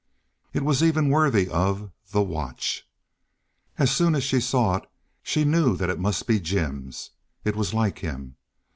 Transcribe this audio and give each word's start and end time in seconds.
It 0.51 0.63
was 0.63 0.81
even 0.81 1.09
worthy 1.09 1.47
of 1.47 1.91
The 2.09 2.23
Watch. 2.23 2.87
As 3.77 3.95
soon 3.95 4.15
as 4.15 4.23
she 4.23 4.39
saw 4.41 4.77
it 4.77 4.89
she 5.21 5.45
knew 5.45 5.77
that 5.77 5.91
it 5.91 5.99
must 5.99 6.25
be 6.25 6.39
Jim's. 6.39 7.11
It 7.43 7.55
was 7.55 7.71
like 7.75 7.99
him. 7.99 8.35